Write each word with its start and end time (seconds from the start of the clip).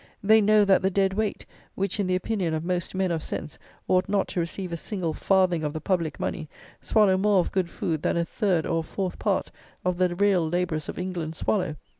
They 0.23 0.41
know 0.41 0.65
that 0.65 0.81
the 0.81 0.89
dead 0.89 1.13
weight, 1.13 1.45
which, 1.75 1.99
in 1.99 2.07
the 2.07 2.15
opinion 2.15 2.55
of 2.55 2.63
most 2.63 2.95
men 2.95 3.11
of 3.11 3.21
sense, 3.21 3.59
ought 3.87 4.09
not 4.09 4.27
to 4.29 4.39
receive 4.39 4.73
a 4.73 4.75
single 4.77 5.13
farthing 5.13 5.63
of 5.63 5.73
the 5.73 5.79
public 5.79 6.19
money, 6.19 6.49
swallow 6.81 7.17
more 7.17 7.37
of 7.39 7.51
good 7.51 7.69
food 7.69 8.01
than 8.01 8.17
a 8.17 8.25
third 8.25 8.65
or 8.65 8.79
a 8.79 8.81
fourth 8.81 9.19
part 9.19 9.51
of 9.85 9.99
the 9.99 10.15
real 10.15 10.49
labourers 10.49 10.89
of 10.89 10.97
England 10.97 11.35
swallow. 11.35 11.75